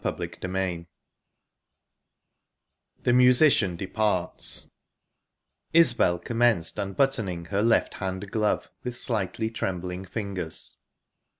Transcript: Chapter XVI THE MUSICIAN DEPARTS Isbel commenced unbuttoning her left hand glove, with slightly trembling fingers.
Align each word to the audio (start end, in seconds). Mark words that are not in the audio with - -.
Chapter 0.03 0.27
XVI 0.29 0.87
THE 3.03 3.13
MUSICIAN 3.13 3.75
DEPARTS 3.75 4.65
Isbel 5.73 6.17
commenced 6.17 6.79
unbuttoning 6.79 7.45
her 7.45 7.61
left 7.61 7.93
hand 7.93 8.31
glove, 8.31 8.71
with 8.83 8.97
slightly 8.97 9.51
trembling 9.51 10.05
fingers. 10.05 10.77